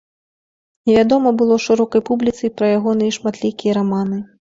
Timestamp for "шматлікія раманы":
3.19-4.19